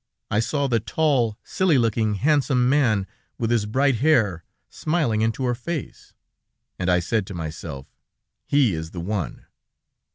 [0.31, 3.05] I saw the tall, silly looking, handsome man,
[3.37, 6.15] with his bright hair, smiling into her face,
[6.79, 7.85] and I said to myself:
[8.47, 9.45] 'He is the one!'